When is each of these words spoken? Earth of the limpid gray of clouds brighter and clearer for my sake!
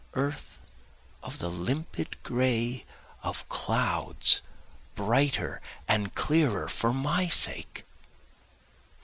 Earth 0.15 0.57
of 1.21 1.37
the 1.37 1.47
limpid 1.47 2.17
gray 2.23 2.87
of 3.21 3.47
clouds 3.49 4.41
brighter 4.95 5.61
and 5.87 6.15
clearer 6.15 6.67
for 6.67 6.91
my 6.91 7.27
sake! 7.29 7.85